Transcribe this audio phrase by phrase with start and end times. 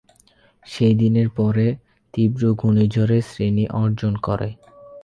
[0.65, 1.65] সেদিনের পরে
[2.13, 4.49] তীব্র ঘূর্ণিঝড়ের শ্রেণি অর্জন করে।